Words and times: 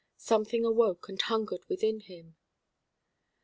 Something 0.17 0.65
awoke 0.65 1.09
and 1.09 1.21
hungered 1.21 1.63
within 1.69 1.99
him. 1.99 2.35